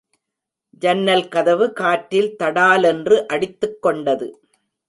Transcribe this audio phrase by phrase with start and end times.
[0.81, 4.29] ஜன்னல் கதவு காற்றில் தடாலென்று அடித்துக்கொண்டது.